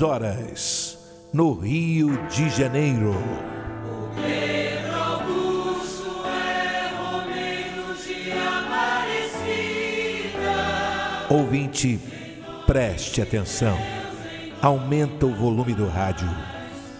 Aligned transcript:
22 0.00 0.02
horas, 0.02 0.98
no 1.32 1.52
Rio 1.52 2.26
de 2.28 2.48
Janeiro. 2.48 3.14
É. 4.26 4.80
Ouvinte, 11.28 12.00
preste 12.66 13.22
atenção. 13.22 13.78
Aumenta 14.60 15.26
o 15.26 15.34
volume 15.34 15.74
do 15.74 15.86
rádio. 15.86 16.28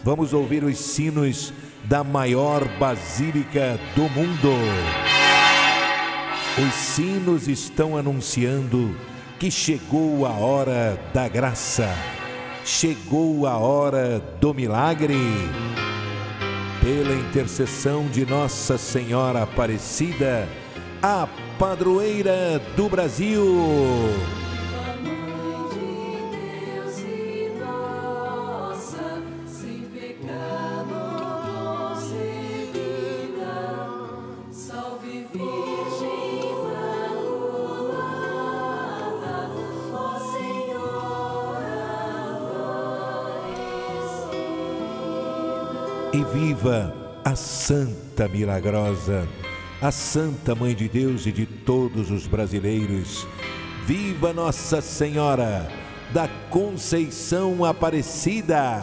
Vamos 0.05 0.33
ouvir 0.33 0.63
os 0.63 0.79
sinos 0.79 1.53
da 1.85 2.05
maior 2.05 2.65
basílica 2.79 3.81
do 3.97 4.03
mundo. 4.11 4.53
Os 6.65 6.75
sinos 6.75 7.49
estão 7.49 7.97
anunciando 7.97 8.95
que 9.39 9.51
chegou 9.51 10.27
a 10.27 10.31
hora 10.31 10.97
da 11.13 11.27
graça, 11.27 11.89
chegou 12.65 13.47
a 13.47 13.57
hora 13.57 14.21
do 14.41 14.55
milagre. 14.55 15.17
Pela 16.81 17.15
intercessão 17.15 18.07
de 18.07 18.25
Nossa 18.25 18.79
Senhora 18.79 19.43
Aparecida, 19.43 20.49
a 21.03 21.29
padroeira 21.59 22.61
do 22.75 22.89
Brasil. 22.89 23.45
E 46.13 46.25
viva 46.25 47.21
a 47.25 47.37
Santa 47.37 48.27
Milagrosa, 48.27 49.29
a 49.81 49.93
Santa 49.93 50.57
Mãe 50.57 50.75
de 50.75 50.89
Deus 50.89 51.25
e 51.25 51.31
de 51.31 51.47
todos 51.47 52.11
os 52.11 52.27
brasileiros. 52.27 53.25
Viva 53.87 54.33
Nossa 54.33 54.81
Senhora 54.81 55.71
da 56.13 56.27
Conceição 56.51 57.65
Aparecida! 57.65 58.83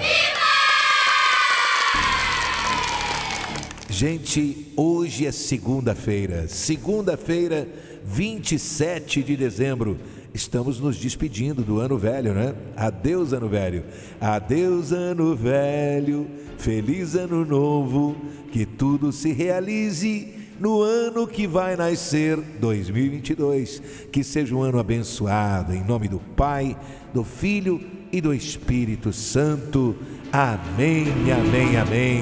Gente, 3.90 4.72
hoje 4.78 5.26
é 5.26 5.32
segunda-feira, 5.34 6.48
segunda-feira, 6.48 7.68
27 8.06 9.22
de 9.22 9.36
dezembro. 9.36 10.00
Estamos 10.38 10.80
nos 10.80 10.98
despedindo 10.98 11.64
do 11.64 11.80
ano 11.80 11.98
velho, 11.98 12.32
né? 12.32 12.54
Adeus, 12.76 13.34
ano 13.34 13.50
velho. 13.50 13.84
Adeus, 14.22 14.92
ano 14.92 15.36
velho. 15.36 16.28
Feliz 16.60 17.16
ano 17.16 17.44
novo. 17.44 18.16
Que 18.52 18.64
tudo 18.64 19.12
se 19.12 19.34
realize 19.34 20.32
no 20.60 20.84
ano 20.84 21.26
que 21.26 21.48
vai 21.48 21.76
nascer, 21.76 22.38
2022. 22.38 23.82
Que 24.12 24.24
seja 24.24 24.54
um 24.54 24.62
ano 24.62 24.78
abençoado, 24.78 25.74
em 25.74 25.84
nome 25.84 26.08
do 26.08 26.20
Pai, 26.20 26.78
do 27.12 27.24
Filho 27.24 27.82
e 28.12 28.22
do 28.22 28.32
Espírito 28.32 29.12
Santo. 29.12 29.96
Amém, 30.32 31.08
amém, 31.32 31.78
amém. 31.78 32.22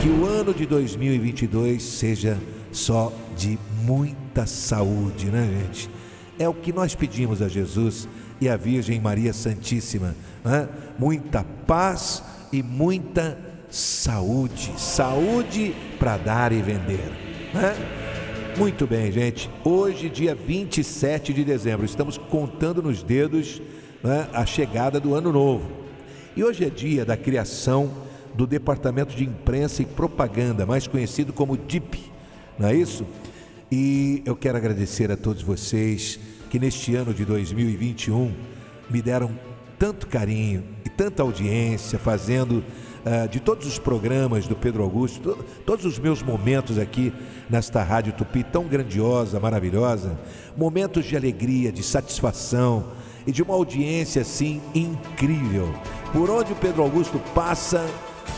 Que 0.00 0.08
o 0.08 0.24
ano 0.24 0.54
de 0.54 0.64
2022 0.64 1.82
seja 1.82 2.38
só 2.72 3.12
de 3.36 3.58
muita 3.84 4.46
saúde, 4.46 5.26
né, 5.26 5.46
gente? 5.46 6.00
É 6.40 6.48
o 6.48 6.54
que 6.54 6.72
nós 6.72 6.94
pedimos 6.94 7.42
a 7.42 7.48
Jesus 7.48 8.08
e 8.40 8.48
à 8.48 8.56
Virgem 8.56 8.98
Maria 8.98 9.30
Santíssima, 9.30 10.16
né? 10.42 10.66
Muita 10.98 11.44
paz 11.66 12.22
e 12.50 12.62
muita 12.62 13.36
saúde, 13.68 14.72
saúde 14.78 15.74
para 15.98 16.16
dar 16.16 16.50
e 16.50 16.62
vender, 16.62 17.12
né? 17.52 17.74
Muito 18.56 18.86
bem, 18.86 19.12
gente. 19.12 19.50
Hoje, 19.62 20.08
dia 20.08 20.34
27 20.34 21.34
de 21.34 21.44
dezembro, 21.44 21.84
estamos 21.84 22.16
contando 22.16 22.82
nos 22.82 23.02
dedos 23.02 23.60
né, 24.02 24.26
a 24.32 24.46
chegada 24.46 24.98
do 24.98 25.14
ano 25.14 25.30
novo. 25.30 25.70
E 26.34 26.42
hoje 26.42 26.64
é 26.64 26.70
dia 26.70 27.04
da 27.04 27.18
criação 27.18 27.90
do 28.34 28.46
Departamento 28.46 29.14
de 29.14 29.24
Imprensa 29.24 29.82
e 29.82 29.84
Propaganda, 29.84 30.64
mais 30.64 30.86
conhecido 30.86 31.34
como 31.34 31.58
DIP, 31.58 32.10
não 32.58 32.68
é 32.68 32.74
isso? 32.74 33.04
E 33.70 34.22
eu 34.24 34.34
quero 34.34 34.56
agradecer 34.58 35.10
a 35.12 35.16
todos 35.16 35.42
vocês 35.42 36.18
que 36.48 36.58
neste 36.58 36.94
ano 36.96 37.14
de 37.14 37.24
2021 37.24 38.34
me 38.88 39.00
deram 39.00 39.30
tanto 39.78 40.06
carinho 40.08 40.64
e 40.84 40.88
tanta 40.88 41.22
audiência, 41.22 41.98
fazendo 41.98 42.64
ah, 43.06 43.26
de 43.26 43.38
todos 43.38 43.66
os 43.66 43.78
programas 43.78 44.46
do 44.46 44.56
Pedro 44.56 44.82
Augusto, 44.82 45.20
to- 45.20 45.44
todos 45.64 45.84
os 45.86 45.98
meus 45.98 46.20
momentos 46.22 46.78
aqui 46.78 47.12
nesta 47.48 47.82
Rádio 47.82 48.12
Tupi 48.12 48.42
tão 48.42 48.64
grandiosa, 48.64 49.38
maravilhosa, 49.38 50.18
momentos 50.56 51.04
de 51.06 51.16
alegria, 51.16 51.70
de 51.70 51.82
satisfação 51.84 52.88
e 53.26 53.30
de 53.32 53.42
uma 53.42 53.54
audiência 53.54 54.20
assim 54.22 54.60
incrível. 54.74 55.72
Por 56.12 56.28
onde 56.28 56.52
o 56.52 56.56
Pedro 56.56 56.82
Augusto 56.82 57.20
passa, 57.34 57.86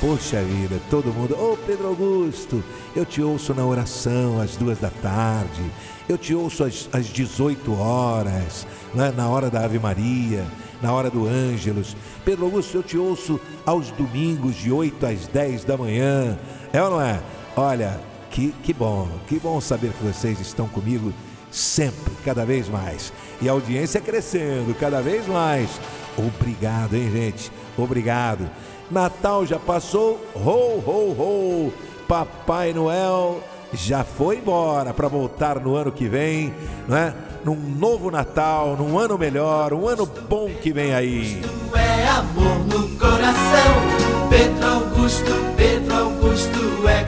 Poxa 0.00 0.42
vida, 0.42 0.80
todo 0.90 1.12
mundo, 1.12 1.34
ô 1.34 1.56
Pedro 1.56 1.88
Augusto, 1.88 2.62
eu 2.94 3.04
te 3.04 3.22
ouço 3.22 3.54
na 3.54 3.64
oração 3.64 4.40
às 4.40 4.56
duas 4.56 4.78
da 4.78 4.90
tarde, 4.90 5.62
eu 6.08 6.18
te 6.18 6.34
ouço 6.34 6.64
às, 6.64 6.88
às 6.92 7.06
18 7.06 7.72
horas, 7.78 8.66
né, 8.94 9.12
na 9.16 9.28
hora 9.28 9.48
da 9.48 9.64
Ave 9.64 9.78
Maria, 9.78 10.44
na 10.82 10.92
hora 10.92 11.08
do 11.08 11.26
Ângelos. 11.26 11.96
Pedro 12.24 12.46
Augusto, 12.46 12.76
eu 12.76 12.82
te 12.82 12.98
ouço 12.98 13.40
aos 13.64 13.90
domingos 13.92 14.56
de 14.56 14.72
8 14.72 15.06
às 15.06 15.26
10 15.28 15.64
da 15.64 15.76
manhã. 15.76 16.36
É 16.72 16.82
ou 16.82 16.90
não 16.90 17.00
é? 17.00 17.20
Olha, 17.56 18.00
que, 18.30 18.52
que 18.62 18.72
bom, 18.72 19.08
que 19.28 19.38
bom 19.38 19.60
saber 19.60 19.92
que 19.92 20.04
vocês 20.04 20.40
estão 20.40 20.66
comigo 20.66 21.12
sempre, 21.50 22.12
cada 22.24 22.44
vez 22.44 22.68
mais. 22.68 23.12
E 23.40 23.48
a 23.48 23.52
audiência 23.52 24.00
crescendo 24.00 24.74
cada 24.78 25.00
vez 25.00 25.26
mais. 25.28 25.70
Obrigado, 26.16 26.94
hein, 26.94 27.10
gente? 27.10 27.52
Obrigado. 27.76 28.50
Natal 28.92 29.46
já 29.46 29.58
passou, 29.58 30.20
ho, 30.34 30.82
ho, 30.86 31.16
ho. 31.18 31.72
Papai 32.06 32.74
Noel 32.74 33.42
já 33.72 34.04
foi 34.04 34.36
embora 34.36 34.92
para 34.92 35.08
voltar 35.08 35.58
no 35.58 35.74
ano 35.74 35.90
que 35.90 36.06
vem, 36.06 36.52
não 36.86 36.96
é? 36.96 37.14
Num 37.42 37.56
novo 37.56 38.10
Natal, 38.10 38.76
num 38.76 38.98
ano 38.98 39.16
melhor, 39.16 39.72
um 39.72 39.88
ano 39.88 40.04
bom 40.04 40.50
que 40.60 40.72
vem 40.72 40.94
aí. 40.94 41.42
é 41.74 42.08
amor 42.08 42.58
no 42.66 42.86
coração. 42.98 44.28
Pedro 44.28 44.66
Augusto, 44.68 45.32
Pedro 45.56 45.94
Augusto 45.94 46.88
é 46.88 47.01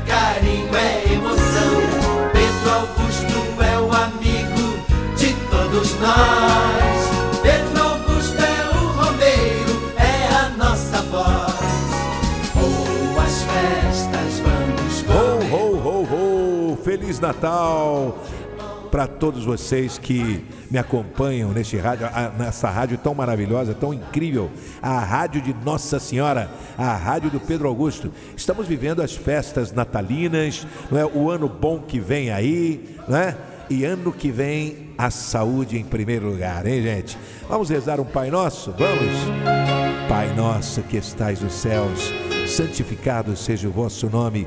Feliz 17.14 17.20
Natal 17.20 18.18
para 18.90 19.06
todos 19.06 19.44
vocês 19.44 19.98
que 19.98 20.44
me 20.70 20.78
acompanham 20.78 21.52
neste 21.52 21.76
rádio, 21.76 22.08
nessa 22.38 22.70
rádio 22.70 22.96
tão 22.96 23.14
maravilhosa, 23.14 23.74
tão 23.74 23.92
incrível, 23.92 24.50
a 24.80 24.98
rádio 25.00 25.42
de 25.42 25.52
Nossa 25.64 25.98
Senhora, 25.98 26.50
a 26.78 26.94
rádio 26.94 27.30
do 27.30 27.40
Pedro 27.40 27.68
Augusto. 27.68 28.12
Estamos 28.36 28.66
vivendo 28.66 29.02
as 29.02 29.14
festas 29.14 29.72
natalinas, 29.72 30.66
não 30.90 30.98
é? 30.98 31.04
O 31.04 31.30
ano 31.30 31.48
bom 31.48 31.80
que 31.80 31.98
vem 31.98 32.30
aí, 32.30 32.96
não 33.08 33.16
é? 33.16 33.36
E 33.68 33.84
ano 33.84 34.12
que 34.12 34.30
vem 34.30 34.90
a 34.96 35.10
saúde 35.10 35.78
em 35.78 35.84
primeiro 35.84 36.30
lugar, 36.30 36.66
hein, 36.66 36.82
gente? 36.82 37.18
Vamos 37.48 37.68
rezar 37.68 38.00
um 38.00 38.04
Pai 38.04 38.30
Nosso? 38.30 38.72
Vamos? 38.72 39.84
Pai 40.08 40.32
nosso 40.34 40.82
que 40.82 40.96
estais 40.96 41.40
nos 41.40 41.54
céus, 41.54 42.12
santificado 42.46 43.34
seja 43.36 43.66
o 43.66 43.72
vosso 43.72 44.08
nome, 44.10 44.46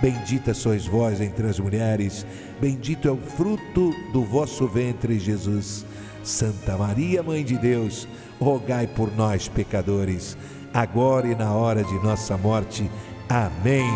Bendita 0.00 0.54
sois 0.54 0.86
vós 0.86 1.20
entre 1.20 1.48
as 1.48 1.58
mulheres, 1.58 2.24
bendito 2.60 3.08
é 3.08 3.10
o 3.10 3.16
fruto 3.16 3.92
do 4.12 4.22
vosso 4.22 4.66
ventre, 4.68 5.18
Jesus. 5.18 5.84
Santa 6.22 6.76
Maria, 6.76 7.22
Mãe 7.22 7.42
de 7.42 7.56
Deus, 7.56 8.06
rogai 8.40 8.86
por 8.86 9.10
nós, 9.16 9.48
pecadores, 9.48 10.36
agora 10.72 11.26
e 11.26 11.34
na 11.34 11.52
hora 11.52 11.82
de 11.82 11.94
nossa 12.02 12.36
morte. 12.36 12.88
Amém. 13.28 13.90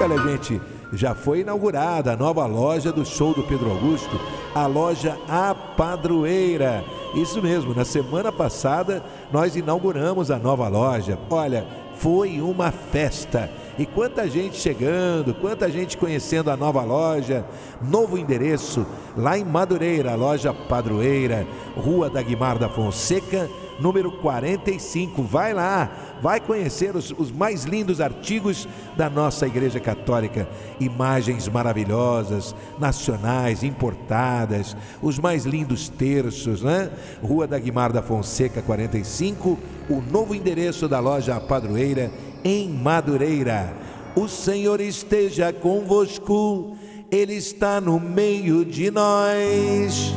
Olha, 0.00 0.16
gente, 0.18 0.60
já 0.92 1.14
foi 1.14 1.40
inaugurada 1.40 2.12
a 2.12 2.16
nova 2.16 2.46
loja 2.46 2.90
do 2.90 3.04
show 3.04 3.34
do 3.34 3.42
Pedro 3.42 3.70
Augusto, 3.70 4.18
a 4.54 4.66
loja 4.66 5.18
A 5.28 5.54
Padroeira. 5.54 6.84
Isso 7.14 7.42
mesmo, 7.42 7.74
na 7.74 7.84
semana 7.84 8.32
passada 8.32 9.04
nós 9.32 9.56
inauguramos 9.56 10.30
a 10.30 10.38
nova 10.38 10.68
loja. 10.68 11.18
Olha, 11.28 11.66
foi 11.96 12.40
uma 12.40 12.70
festa. 12.70 13.50
E 13.76 13.84
quanta 13.84 14.28
gente 14.28 14.56
chegando, 14.56 15.34
quanta 15.34 15.68
gente 15.68 15.96
conhecendo 15.96 16.48
a 16.48 16.56
nova 16.56 16.82
loja, 16.82 17.44
novo 17.82 18.16
endereço, 18.16 18.86
lá 19.16 19.36
em 19.36 19.44
Madureira, 19.44 20.14
loja 20.14 20.54
Padroeira, 20.54 21.44
Rua 21.76 22.08
da 22.08 22.22
Guimar 22.22 22.56
da 22.56 22.68
Fonseca, 22.68 23.50
número 23.80 24.12
45. 24.12 25.24
Vai 25.24 25.52
lá, 25.52 25.90
vai 26.22 26.38
conhecer 26.40 26.94
os, 26.94 27.12
os 27.18 27.32
mais 27.32 27.64
lindos 27.64 28.00
artigos 28.00 28.68
da 28.96 29.10
nossa 29.10 29.44
Igreja 29.44 29.80
Católica. 29.80 30.48
Imagens 30.78 31.48
maravilhosas, 31.48 32.54
nacionais, 32.78 33.64
importadas, 33.64 34.76
os 35.02 35.18
mais 35.18 35.44
lindos 35.44 35.88
terços, 35.88 36.62
né? 36.62 36.90
Rua 37.20 37.48
da 37.48 37.58
Guimar 37.58 37.92
da 37.92 38.02
Fonseca, 38.02 38.62
45, 38.62 39.58
o 39.90 40.00
novo 40.00 40.32
endereço 40.32 40.88
da 40.88 41.00
loja 41.00 41.40
Padroeira 41.40 42.12
em 42.44 42.68
Madureira. 42.68 43.74
O 44.14 44.28
Senhor 44.28 44.80
esteja 44.80 45.52
convosco, 45.52 46.76
Ele 47.10 47.34
está 47.34 47.80
no 47.80 47.98
meio 47.98 48.64
de 48.64 48.90
nós. 48.90 50.14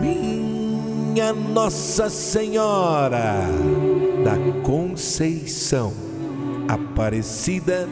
Minha 0.00 1.32
Nossa 1.32 2.10
Senhora 2.10 3.36
da 4.24 4.36
Conceição, 4.62 5.92
Aparecida, 6.66 7.86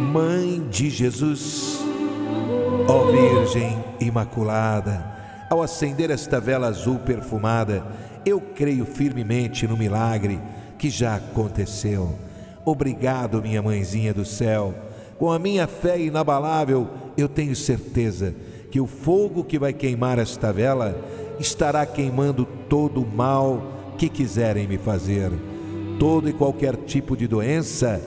Mãe 0.00 0.66
de 0.70 0.88
Jesus. 0.88 1.91
Ó 2.88 3.10
Virgem 3.10 3.82
Imaculada, 4.00 5.12
ao 5.48 5.62
acender 5.62 6.10
esta 6.10 6.40
vela 6.40 6.68
azul 6.68 6.98
perfumada, 6.98 7.84
eu 8.24 8.40
creio 8.40 8.84
firmemente 8.84 9.66
no 9.66 9.76
milagre 9.76 10.40
que 10.78 10.90
já 10.90 11.16
aconteceu. 11.16 12.18
Obrigado, 12.64 13.42
minha 13.42 13.62
mãezinha 13.62 14.14
do 14.14 14.24
céu. 14.24 14.74
Com 15.18 15.30
a 15.30 15.38
minha 15.38 15.66
fé 15.66 16.00
inabalável, 16.00 16.88
eu 17.16 17.28
tenho 17.28 17.54
certeza 17.54 18.34
que 18.70 18.80
o 18.80 18.86
fogo 18.86 19.44
que 19.44 19.58
vai 19.58 19.72
queimar 19.72 20.18
esta 20.18 20.52
vela 20.52 20.96
estará 21.38 21.84
queimando 21.84 22.44
todo 22.68 23.02
o 23.02 23.06
mal 23.06 23.94
que 23.98 24.08
quiserem 24.08 24.66
me 24.66 24.78
fazer. 24.78 25.30
Todo 25.98 26.28
e 26.28 26.32
qualquer 26.32 26.76
tipo 26.76 27.16
de 27.16 27.28
doença 27.28 28.00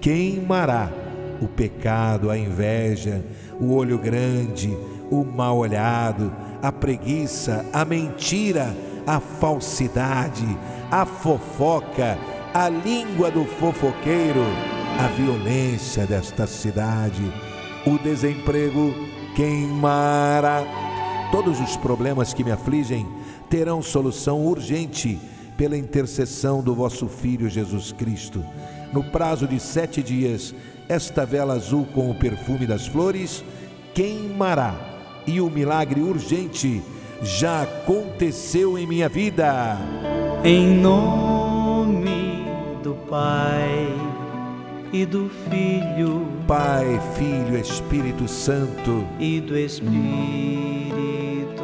queimará 0.00 0.92
o 1.40 1.48
pecado, 1.48 2.30
a 2.30 2.38
inveja, 2.38 3.24
o 3.60 3.74
olho 3.74 3.98
grande, 3.98 4.76
o 5.10 5.24
mal 5.24 5.58
olhado, 5.58 6.32
a 6.62 6.70
preguiça, 6.70 7.64
a 7.72 7.84
mentira, 7.84 8.76
a 9.06 9.18
falsidade, 9.18 10.46
a 10.90 11.04
fofoca, 11.06 12.18
a 12.52 12.68
língua 12.68 13.30
do 13.30 13.44
fofoqueiro, 13.44 14.44
a 14.98 15.06
violência 15.08 16.06
desta 16.06 16.46
cidade, 16.46 17.22
o 17.86 17.98
desemprego 17.98 18.92
queimará. 19.34 20.62
Todos 21.32 21.60
os 21.60 21.76
problemas 21.76 22.34
que 22.34 22.44
me 22.44 22.50
afligem 22.50 23.06
terão 23.48 23.80
solução 23.80 24.44
urgente 24.44 25.18
pela 25.56 25.76
intercessão 25.76 26.62
do 26.62 26.74
vosso 26.74 27.06
Filho 27.08 27.48
Jesus 27.48 27.92
Cristo. 27.92 28.44
No 28.92 29.04
prazo 29.04 29.46
de 29.46 29.60
sete 29.60 30.02
dias, 30.02 30.54
esta 30.90 31.24
vela 31.24 31.54
azul 31.54 31.86
com 31.94 32.10
o 32.10 32.14
perfume 32.14 32.66
das 32.66 32.88
flores 32.88 33.44
queimará 33.94 34.74
e 35.24 35.40
o 35.40 35.48
milagre 35.48 36.00
urgente 36.00 36.82
já 37.22 37.62
aconteceu 37.62 38.76
em 38.76 38.88
minha 38.88 39.08
vida. 39.08 39.78
Em 40.42 40.74
nome 40.74 42.44
do 42.82 42.94
Pai 43.08 43.86
e 44.92 45.06
do 45.06 45.30
Filho 45.48 46.26
Pai, 46.48 47.00
Filho, 47.16 47.56
Espírito 47.56 48.26
Santo, 48.26 49.06
e 49.20 49.40
do 49.40 49.56
Espírito 49.56 49.92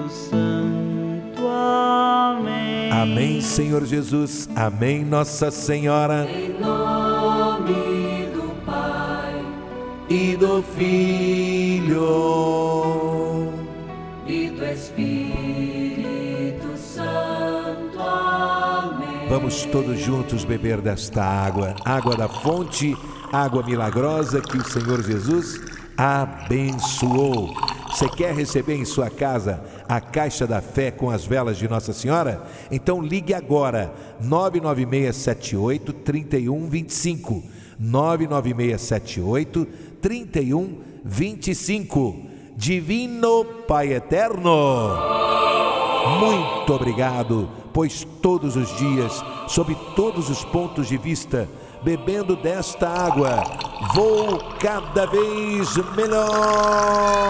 Santo. 0.08 1.48
Amém. 1.48 2.92
Amém, 2.92 3.40
Senhor 3.40 3.84
Jesus. 3.84 4.48
Amém, 4.54 5.04
Nossa 5.04 5.50
Senhora. 5.50 6.28
Em 6.30 6.60
nome 6.60 6.85
E 10.08 10.36
do 10.36 10.62
Filho. 10.62 11.96
e 14.24 14.50
do 14.50 14.64
Espírito 14.64 16.76
Santo. 16.76 17.98
Amém. 17.98 19.28
Vamos 19.28 19.64
todos 19.64 19.98
juntos 19.98 20.44
beber 20.44 20.80
desta 20.80 21.24
água, 21.24 21.74
água 21.84 22.16
da 22.16 22.28
fonte, 22.28 22.96
água 23.32 23.64
milagrosa 23.64 24.40
que 24.40 24.56
o 24.56 24.64
Senhor 24.64 25.02
Jesus 25.02 25.60
abençoou. 25.96 27.52
Você 27.88 28.08
quer 28.08 28.32
receber 28.34 28.76
em 28.76 28.84
sua 28.84 29.10
casa 29.10 29.60
a 29.88 30.00
caixa 30.00 30.46
da 30.46 30.60
fé 30.60 30.92
com 30.92 31.10
as 31.10 31.24
velas 31.24 31.56
de 31.56 31.66
Nossa 31.66 31.92
Senhora? 31.92 32.46
Então 32.70 33.02
ligue 33.02 33.34
agora, 33.34 33.92
99678 34.20 35.92
3125. 35.92 37.55
99678 37.78 39.66
3125. 40.00 42.26
Divino 42.56 43.44
Pai 43.68 43.92
Eterno. 43.92 44.96
Muito 46.20 46.72
obrigado, 46.72 47.50
pois 47.72 48.06
todos 48.22 48.54
os 48.56 48.76
dias, 48.78 49.22
sob 49.48 49.76
todos 49.94 50.30
os 50.30 50.42
pontos 50.44 50.88
de 50.88 50.96
vista, 50.96 51.48
bebendo 51.82 52.36
desta 52.36 52.88
água, 52.88 53.42
vou 53.94 54.38
cada 54.58 55.06
vez 55.06 55.76
melhor. 55.96 57.26